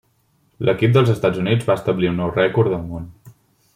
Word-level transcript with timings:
L'equip 0.69 0.95
dels 0.95 1.11
Estats 1.13 1.41
Units 1.43 1.67
va 1.67 1.75
establir 1.81 2.09
un 2.13 2.19
nou 2.23 2.33
rècord 2.39 2.77
del 2.77 2.83
món. 2.89 3.07